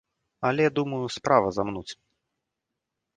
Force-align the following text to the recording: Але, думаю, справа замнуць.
Але, 0.47 0.65
думаю, 0.79 1.11
справа 1.17 1.49
замнуць. 1.57 1.93